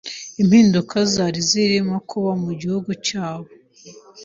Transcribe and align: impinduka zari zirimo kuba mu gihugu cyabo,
impinduka 0.41 0.95
zari 1.13 1.39
zirimo 1.49 1.95
kuba 2.09 2.31
mu 2.43 2.51
gihugu 2.61 2.91
cyabo, 3.07 3.49